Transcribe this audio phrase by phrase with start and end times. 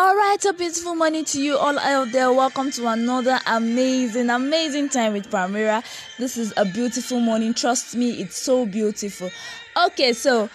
[0.00, 2.32] All right, a beautiful morning to you all out there.
[2.32, 5.82] Welcome to another amazing, amazing time with Primera.
[6.18, 7.52] This is a beautiful morning.
[7.52, 9.28] Trust me, it's so beautiful.
[9.86, 10.48] Okay, so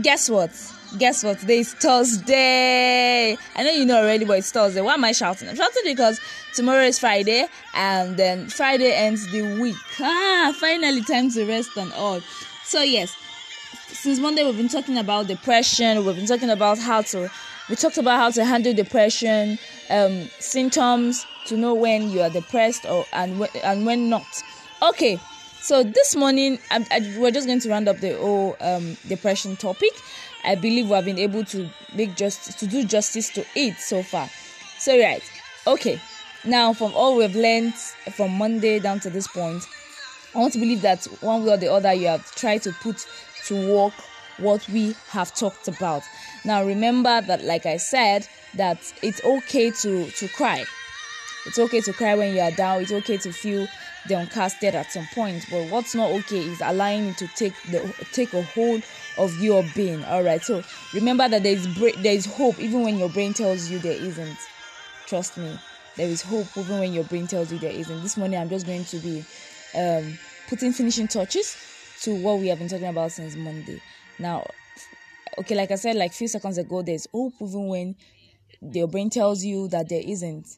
[0.00, 0.50] guess what?
[0.96, 1.40] Guess what?
[1.40, 3.36] Today is Thursday.
[3.54, 4.80] I know you know already, but it's Thursday.
[4.80, 5.50] Why am I shouting?
[5.50, 6.18] I'm shouting because
[6.54, 9.76] tomorrow is Friday, and then Friday ends the week.
[10.00, 12.22] Ah, finally, time to rest and all.
[12.64, 13.14] So yes,
[13.88, 16.02] since Monday we've been talking about depression.
[16.02, 17.30] We've been talking about how to
[17.68, 19.58] we talked about how to handle depression,
[19.90, 24.26] um, symptoms to know when you are depressed or and when, and when not.
[24.82, 25.18] Okay,
[25.60, 29.56] so this morning I, I, we're just going to round up the whole um, depression
[29.56, 29.90] topic.
[30.44, 34.02] I believe we have been able to make just to do justice to it so
[34.02, 34.28] far.
[34.78, 35.22] So right,
[35.66, 36.00] okay.
[36.44, 39.66] Now from all we've learned from Monday down to this point,
[40.34, 43.04] I want to believe that one way or the other you have tried to put
[43.46, 43.94] to work
[44.38, 46.02] what we have talked about.
[46.44, 50.64] Now remember that like I said that it's okay to to cry.
[51.46, 52.82] It's okay to cry when you are down.
[52.82, 53.68] It's okay to feel
[54.08, 55.46] downcasted at some point.
[55.50, 58.82] But what's not okay is allowing it to take the take a hold
[59.18, 60.04] of your being.
[60.04, 60.42] All right.
[60.42, 60.62] So
[60.94, 64.38] remember that there is there is hope even when your brain tells you there isn't.
[65.06, 65.56] Trust me,
[65.96, 68.02] there is hope even when your brain tells you there isn't.
[68.02, 69.24] This morning I'm just going to be
[69.76, 71.56] um, putting finishing touches
[72.02, 73.80] to what we have been talking about since Monday.
[74.18, 74.46] Now,
[75.38, 77.96] okay, like I said, like few seconds ago, there's hope even when
[78.60, 80.48] your brain tells you that there isn't.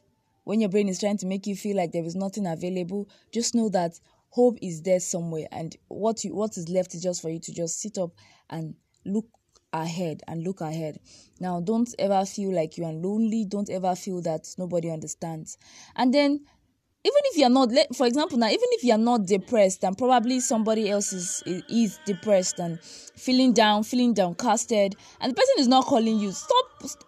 [0.43, 3.53] When your brain is trying to make you feel like there is nothing available, just
[3.53, 3.99] know that
[4.29, 7.53] hope is there somewhere, and what you what is left is just for you to
[7.53, 8.11] just sit up
[8.49, 9.25] and look
[9.73, 10.99] ahead and look ahead.
[11.39, 13.45] Now, don't ever feel like you are lonely.
[13.45, 15.57] Don't ever feel that nobody understands.
[15.95, 16.45] And then
[17.05, 20.89] even if you're not for example now even if you're not depressed and probably somebody
[20.89, 26.19] else is is depressed and feeling down feeling downcasted and the person is not calling
[26.19, 26.65] you stop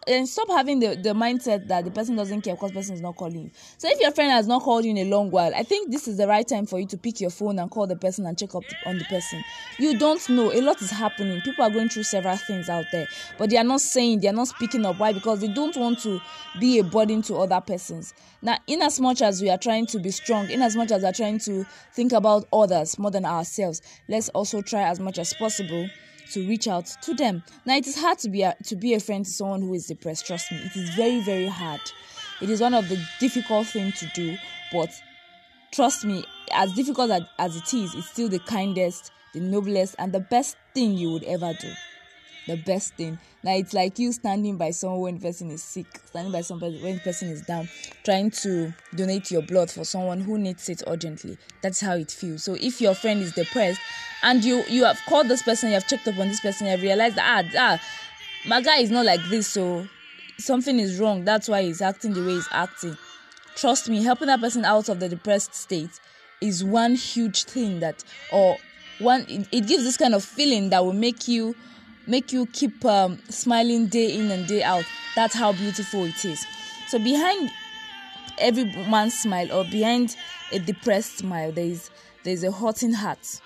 [0.07, 3.15] and stop having the, the mindset that the person doesn't care because person is not
[3.15, 3.51] calling you.
[3.77, 6.07] So if your friend has not called you in a long while i think this
[6.07, 8.37] is the right time for you to pick your phone and call the person and
[8.37, 9.43] check up on the person.
[9.77, 10.51] You don't know.
[10.51, 11.41] A lot is happening.
[11.41, 14.33] People are going through several things out there but they are not saying they are
[14.33, 14.99] not speaking up.
[14.99, 15.13] Why?
[15.13, 16.21] Because they don't want to
[16.59, 18.13] be a burden to other persons.
[18.41, 21.03] Now in as much as we are trying to be strong in as much as
[21.03, 25.33] we're trying to think about others more than ourselves let's also try as much as
[25.33, 25.89] possible
[26.31, 27.43] to reach out to them.
[27.65, 29.87] Now it is hard to be a, to be a friend to someone who is
[29.87, 30.57] depressed trust me.
[30.57, 31.81] It is very very hard.
[32.41, 34.37] It is one of the difficult things to do
[34.71, 34.89] but
[35.71, 40.11] trust me as difficult as, as it is it's still the kindest the noblest and
[40.11, 41.71] the best thing you would ever do
[42.51, 43.17] the best thing.
[43.43, 46.81] Now it's like you standing by someone when the person is sick, standing by somebody
[46.83, 47.69] when the person is down,
[48.03, 51.37] trying to donate your blood for someone who needs it urgently.
[51.61, 52.43] That's how it feels.
[52.43, 53.79] So if your friend is depressed
[54.23, 56.71] and you you have called this person, you have checked up on this person, you
[56.71, 57.81] have realized that ah, ah
[58.47, 59.87] my guy is not like this, so
[60.37, 61.23] something is wrong.
[61.25, 62.97] That's why he's acting the way he's acting.
[63.55, 65.99] Trust me, helping that person out of the depressed state
[66.41, 68.57] is one huge thing that or
[68.99, 71.55] one it, it gives this kind of feeling that will make you
[72.11, 74.83] make you keep um, smiling day in and day out.
[75.15, 76.45] That's how beautiful it is.
[76.89, 77.49] So behind
[78.37, 80.17] every man's smile or behind
[80.51, 81.89] a depressed smile, there is
[82.25, 83.39] there is a hurting heart.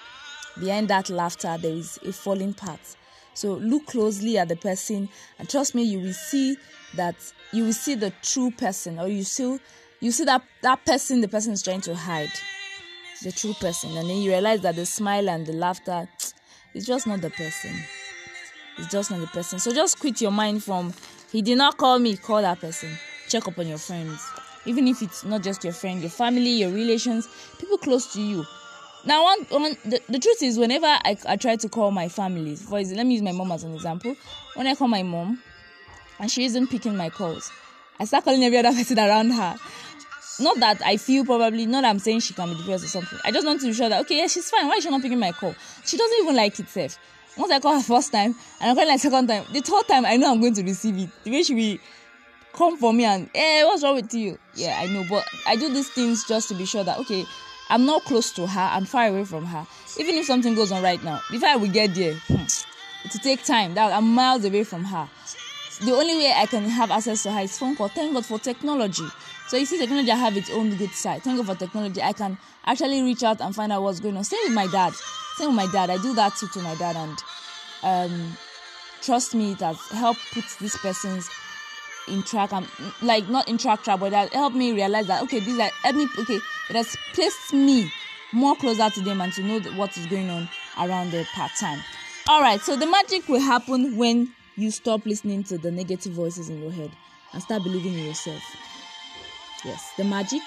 [0.59, 2.79] Behind that laughter, there is a falling part.
[3.35, 6.57] So look closely at the person, and trust me, you will see
[6.95, 7.15] that
[7.53, 9.59] you will see the true person, or you see
[9.99, 12.31] you see that that person the person is trying to hide,
[13.21, 16.09] the true person, and then you realize that the smile and the laughter
[16.73, 17.71] is just not the person.
[18.77, 19.59] It's just not the person.
[19.59, 20.93] So just quit your mind from
[21.31, 22.89] he did not call me, call that person.
[23.27, 24.25] Check up on your friends.
[24.65, 27.27] Even if it's not just your friend, your family, your relations,
[27.59, 28.45] people close to you.
[29.05, 32.55] Now, one, one the, the truth is, whenever I, I try to call my family,
[32.55, 34.15] for let me use my mom as an example.
[34.55, 35.41] When I call my mom
[36.19, 37.51] and she isn't picking my calls,
[37.99, 39.57] I start calling every other person around her.
[40.39, 43.19] Not that I feel probably, not that I'm saying she can be depressed or something.
[43.23, 44.67] I just want to be sure that, okay, yeah, she's fine.
[44.67, 45.55] Why is she not picking my call?
[45.85, 46.97] She doesn't even like it, safe.
[47.37, 50.05] Once I call her first time and I call her second time, the third time
[50.05, 51.09] I know I'm going to receive it.
[51.23, 51.77] The way she will
[52.53, 54.37] come for me and hey, what's wrong with you?
[54.55, 57.25] Yeah, I know, but I do these things just to be sure that okay,
[57.69, 59.67] I'm not close to her, I'm far away from her.
[59.99, 62.45] Even if something goes on right now, before I will get there, hmm,
[63.09, 63.73] to take time.
[63.73, 65.09] That I'm miles away from her.
[65.83, 67.89] The only way I can have access to her is phone call.
[67.89, 69.03] Thank God for technology.
[69.47, 71.21] So you see, technology have its own good side.
[71.21, 72.01] Thank God for technology.
[72.01, 74.23] I can actually reach out and find out what's going on.
[74.23, 74.93] Same with my dad.
[75.37, 75.89] Same with my dad.
[75.89, 77.23] I do that too to my dad, and
[77.83, 78.37] um,
[79.01, 81.29] trust me, it has helped put these persons
[82.07, 82.53] in track.
[82.53, 82.67] and
[83.01, 86.19] like not in track, track, but that helped me realize that okay, these are help.
[86.19, 86.39] Okay,
[86.69, 87.91] it has placed me
[88.33, 90.49] more closer to them and to know what is going on
[90.79, 91.79] around their part time.
[92.27, 96.49] All right, so the magic will happen when you stop listening to the negative voices
[96.49, 96.91] in your head
[97.33, 98.41] and start believing in yourself.
[99.65, 100.41] Yes, the magic.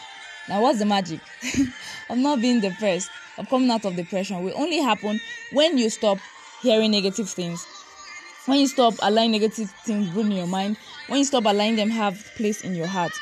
[0.49, 1.21] Now, what's the magic
[2.11, 4.43] of not being depressed, of coming out of depression?
[4.45, 5.21] Will only happen
[5.53, 6.19] when you stop
[6.63, 7.67] hearing negative things,
[8.47, 10.77] when you stop allowing negative things rule in your mind,
[11.09, 13.13] when you stop allowing them have place in your heart,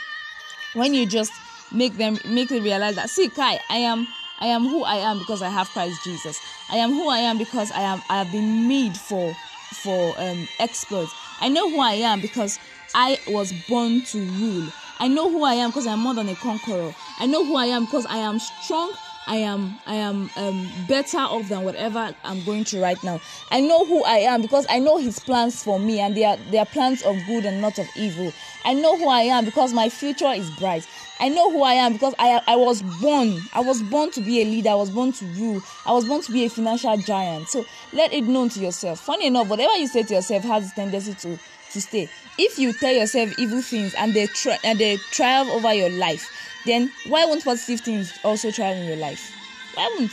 [0.74, 1.32] when you just
[1.72, 4.06] make them make it realize that see, Kai, I am
[4.38, 6.38] I am who I am because I have Christ Jesus.
[6.70, 9.34] I am who I am because I am I have been made for
[9.82, 11.12] for um, exploits.
[11.40, 12.58] I know who I am because
[12.94, 14.68] I was born to rule.
[14.98, 16.94] I know who I am because I am more than a conqueror.
[17.18, 18.92] I know who I am because I am strong.
[19.28, 23.20] I am I am um, better off than whatever I'm going through right now.
[23.50, 26.36] I know who I am because I know His plans for me, and they are
[26.50, 28.32] they are plans of good and not of evil.
[28.64, 30.86] I know who I am because my future is bright.
[31.18, 33.40] I know who I am because I I was born.
[33.52, 34.70] I was born to be a leader.
[34.70, 35.60] I was born to rule.
[35.84, 37.48] I was born to be a financial giant.
[37.48, 39.00] So let it known to yourself.
[39.00, 41.38] Funny enough, whatever you say to yourself has a tendency to
[41.76, 42.08] to stay.
[42.38, 46.28] If you tell yourself evil things and they tri- and they triumph over your life,
[46.64, 49.32] then why won't positive things also triumph in your life?
[49.74, 50.12] Why won't?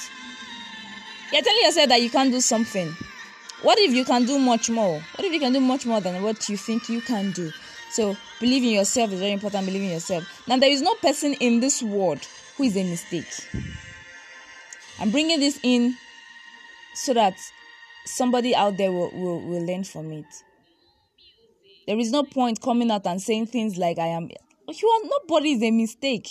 [1.31, 2.95] You're telling yourself that you can't do something.
[3.61, 4.99] What if you can do much more?
[5.15, 7.51] What if you can do much more than what you think you can do?
[7.89, 9.65] So believe in yourself is very important.
[9.65, 10.27] Believe in yourself.
[10.47, 12.27] Now there is no person in this world
[12.57, 13.33] who is a mistake.
[14.99, 15.95] I'm bringing this in
[16.93, 17.35] so that
[18.05, 20.43] somebody out there will, will, will learn from it.
[21.87, 24.29] There is no point coming out and saying things like I am.
[24.67, 26.29] You are nobody is a mistake.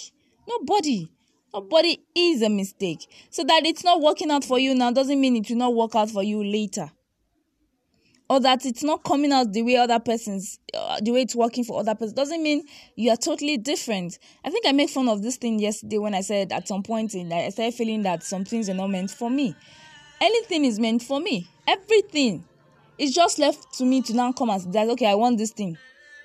[0.49, 1.11] Nobody.
[1.53, 3.07] Nobody is a mistake.
[3.31, 5.95] So that it's not working out for you now doesn't mean it will not work
[5.95, 6.91] out for you later.
[8.31, 11.65] Or that it's not coming out the way other persons, uh, the way it's working
[11.65, 12.65] for other persons, doesn't mean
[12.97, 14.19] you are totally different.
[14.43, 17.15] I think I made fun of this thing yesterday when I said at some point
[17.15, 19.55] in that I started feeling that some things are not meant for me.
[20.23, 21.47] Anything is meant for me.
[21.69, 22.45] Everything
[22.99, 25.77] it's just left to me to now come and say, okay, I want this thing.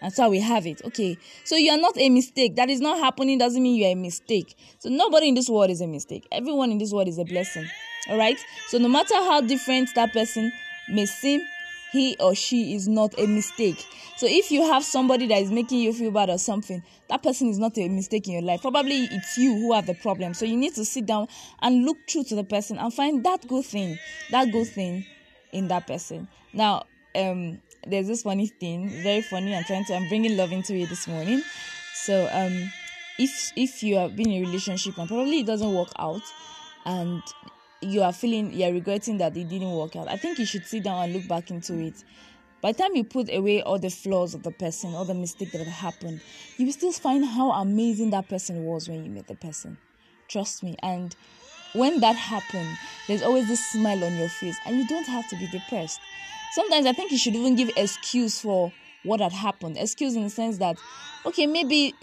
[0.01, 0.81] And so we have it.
[0.85, 1.17] Okay.
[1.43, 2.55] So you are not a mistake.
[2.55, 4.55] That is not happening doesn't mean you are a mistake.
[4.79, 6.27] So nobody in this world is a mistake.
[6.31, 7.67] Everyone in this world is a blessing.
[8.09, 8.37] All right.
[8.67, 10.51] So no matter how different that person
[10.89, 11.41] may seem,
[11.91, 13.83] he or she is not a mistake.
[14.17, 17.47] So if you have somebody that is making you feel bad or something, that person
[17.49, 18.61] is not a mistake in your life.
[18.61, 20.33] Probably it's you who have the problem.
[20.33, 21.27] So you need to sit down
[21.61, 23.97] and look through to the person and find that good thing,
[24.31, 25.05] that good thing
[25.53, 26.27] in that person.
[26.57, 29.53] Now, um, there's this funny thing, very funny.
[29.53, 31.43] I'm trying to, I'm bringing love into it this morning.
[31.93, 32.71] So, um,
[33.19, 36.23] if if you have been in a relationship and probably it doesn't work out,
[36.83, 37.21] and
[37.81, 40.83] you are feeling you're regretting that it didn't work out, I think you should sit
[40.83, 42.03] down and look back into it.
[42.59, 45.51] By the time you put away all the flaws of the person, all the mistakes
[45.51, 46.21] that happened,
[46.57, 49.77] you will still find how amazing that person was when you met the person.
[50.27, 50.75] Trust me.
[50.81, 51.15] And
[51.73, 55.35] when that happens, there's always this smile on your face, and you don't have to
[55.35, 55.99] be depressed.
[56.53, 58.71] Sometimes I think you should even give excuse for
[59.03, 59.77] what had happened.
[59.77, 60.77] Excuse in the sense that,
[61.25, 61.93] okay, maybe,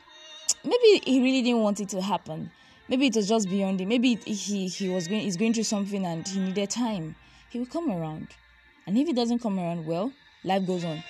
[0.65, 2.51] maybe he really didn't want it to happen.
[2.89, 3.89] Maybe it was just beyond him.
[3.89, 7.17] Maybe he he was going he's going through something and he needed time.
[7.49, 8.29] He will come around,
[8.87, 10.13] and if he doesn't come around, well,
[10.45, 11.03] life goes on.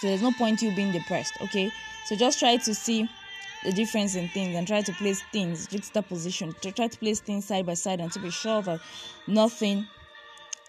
[0.00, 1.32] So there's no point you being depressed.
[1.42, 1.72] Okay,
[2.06, 3.08] so just try to see
[3.64, 7.44] the difference in things and try to place things juxtaposition to try to place things
[7.44, 8.80] side by side and to be sure that
[9.26, 9.86] nothing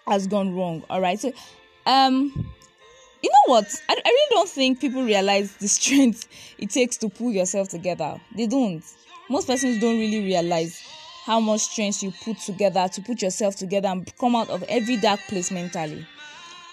[0.08, 1.32] has gone wrong all right so
[1.88, 2.32] um
[3.20, 3.66] you know what?
[3.88, 6.28] I, I really don't think people realize the strength
[6.58, 8.20] it takes to pull yourself together.
[8.36, 8.84] They don't.
[9.28, 10.80] Most persons don't really realize
[11.24, 14.96] how much strength you put together to put yourself together and come out of every
[14.96, 16.06] dark place mentally.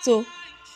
[0.03, 0.23] So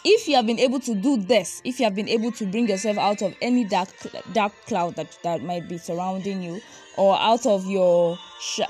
[0.03, 2.69] if you have been able to do this if you have been able to bring
[2.69, 3.89] yourself out of any dark
[4.33, 6.61] dark cloud that that might be surrounding you
[6.95, 8.17] or out of your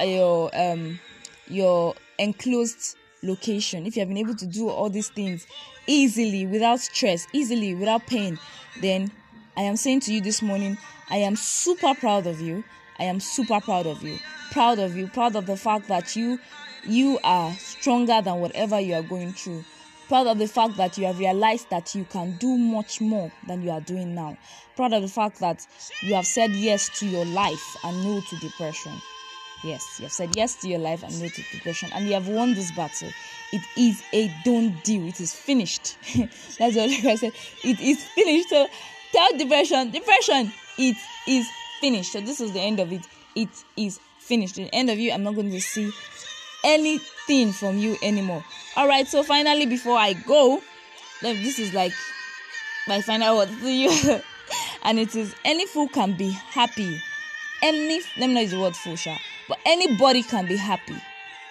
[0.03, 0.99] your um
[1.47, 5.45] your enclosed location if you have been able to do all these things
[5.88, 8.38] easily without stress easily without pain
[8.81, 9.11] then
[9.57, 10.77] i am saying to you this morning
[11.09, 12.63] i am super proud of you
[12.99, 14.17] i am super proud of you
[14.51, 16.39] proud of you proud of the fact that you
[16.85, 19.63] you are stronger than whatever you are going through
[20.09, 23.61] Proud of the fact that you have realized that you can do much more than
[23.61, 24.35] you are doing now.
[24.75, 25.67] Proud of the fact that
[26.01, 28.93] you have said yes to your life and no to depression.
[29.63, 32.27] Yes, you have said yes to your life and no to depression, and you have
[32.27, 33.09] won this battle.
[33.51, 35.05] It is a done deal.
[35.07, 35.97] It is finished.
[36.57, 37.33] That's what I said.
[37.63, 38.49] It is finished.
[38.49, 38.67] So
[39.11, 40.95] tell depression, depression, it
[41.27, 41.47] is
[41.81, 42.13] finished.
[42.13, 43.01] So this is the end of it.
[43.35, 44.55] It is finished.
[44.55, 45.91] The end of you, I'm not going to see
[46.63, 48.43] anything from you anymore.
[48.75, 50.61] All right, so finally, before I go,
[51.21, 51.93] this is like
[52.87, 54.19] my final word to you,
[54.83, 57.01] and it is any fool can be happy.
[57.61, 59.17] Any let me know the word fool, sha,
[59.50, 60.96] but anybody can be happy.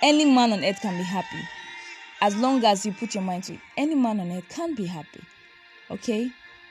[0.01, 1.41] Any man on earth can be happy,
[2.23, 3.61] as long as you put your mind to it.
[3.77, 5.21] Any man on earth can be happy.
[5.91, 6.31] Okay,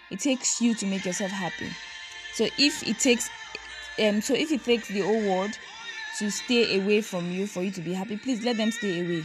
[0.09, 1.69] it takes you to make yourself happy.
[2.33, 3.29] So if it takes
[3.99, 5.57] um so if it takes the whole world
[6.19, 9.23] to stay away from you for you to be happy, please let them stay away.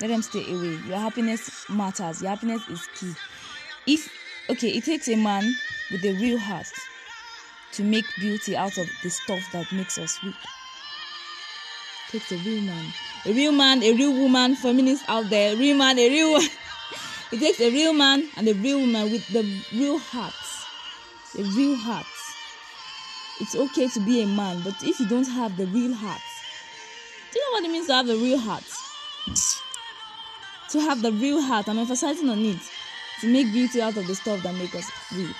[0.00, 0.78] Let them stay away.
[0.86, 2.20] Your happiness matters.
[2.20, 3.14] Your happiness is key.
[3.86, 4.12] If
[4.50, 5.54] okay, it takes a man
[5.90, 6.66] with a real heart
[7.76, 10.34] to make beauty out of the stuff that makes us weak.
[12.10, 12.92] Takes a real man.
[13.26, 16.48] A real man, a real woman, feminists out there, a real man, a real one.
[17.32, 19.42] It takes a real man and a real woman with the
[19.72, 20.32] real heart.
[21.38, 22.06] A real heart.
[23.40, 26.22] It's okay to be a man, but if you don't have the real heart,
[27.32, 28.64] do you know what it means to have the real heart?
[30.70, 32.60] to have the real heart, I'm emphasizing on it.
[33.20, 35.34] To make beauty out of the stuff that makes us real.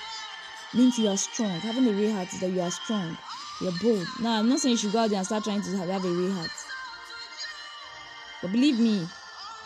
[0.74, 1.60] Means you are strong.
[1.60, 3.16] Having a real heart is that you are strong.
[3.60, 4.06] You're bold.
[4.20, 6.04] Now, I'm not saying you should go out there and start trying to have, have
[6.04, 6.50] a real heart.
[8.42, 9.08] But believe me,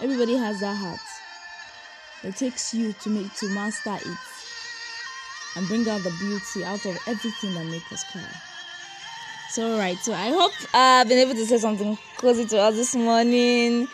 [0.00, 1.00] everybody has that heart.
[2.22, 4.18] It takes you to make to master it
[5.56, 8.22] and bring out the beauty out of everything that makes us cry.
[9.50, 12.94] So, alright, so I hope I've been able to say something cozy to us this
[12.94, 13.88] morning.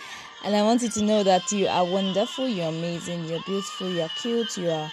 [0.45, 4.11] And I want you to know that you are wonderful, you're amazing, you're beautiful, you're
[4.11, 4.91] cute, you are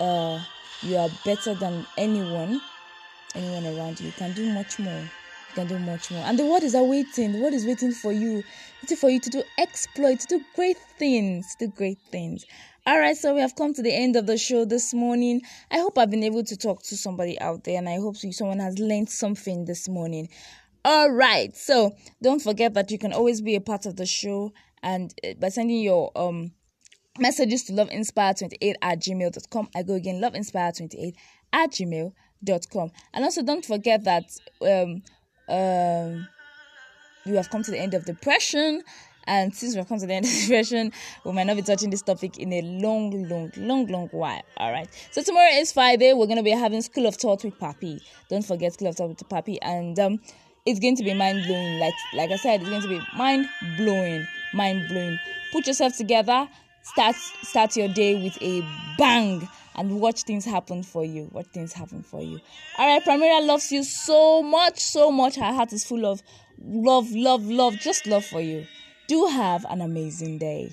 [0.00, 0.40] uh
[0.82, 2.60] you are better than anyone,
[3.34, 4.06] anyone around you.
[4.06, 5.00] You can do much more.
[5.00, 6.22] You can do much more.
[6.24, 7.32] And the world is awaiting.
[7.32, 8.42] The world is waiting for you.
[8.98, 12.44] For you to do exploits, to do great things, to do great things.
[12.84, 15.42] All right, so we have come to the end of the show this morning.
[15.70, 18.58] I hope I've been able to talk to somebody out there, and I hope someone
[18.58, 20.28] has learned something this morning.
[20.84, 24.52] All right, so don't forget that you can always be a part of the show
[24.82, 26.52] and uh, by sending your um
[27.18, 29.68] messages to loveinspire28 at gmail.com.
[29.74, 31.14] I go again, loveinspire28
[31.52, 32.90] at gmail.com.
[33.12, 34.24] And also don't forget that
[34.62, 35.02] um
[35.48, 36.28] um
[37.26, 38.82] we have come to the end of depression.
[39.24, 40.92] And since we've come to the end of depression,
[41.24, 44.42] we might not be touching this topic in a long, long, long, long while.
[44.56, 44.88] All right.
[45.12, 46.12] So tomorrow is Friday.
[46.12, 48.00] We're gonna be having School of Thought with Papi.
[48.28, 49.58] Don't forget School of Thought with Papi.
[49.62, 50.20] And um,
[50.66, 51.78] it's going to be mind blowing.
[51.78, 55.18] Like like I said, it's going to be mind blowing, mind blowing.
[55.52, 56.48] Put yourself together.
[56.82, 58.62] Start start your day with a
[58.98, 61.28] bang and watch things happen for you.
[61.32, 62.40] Watch things happen for you.
[62.78, 65.36] All right, Primera loves you so much, so much.
[65.36, 66.22] Her heart is full of
[66.58, 68.66] love, love, love, just love for you.
[69.06, 70.72] Do have an amazing day.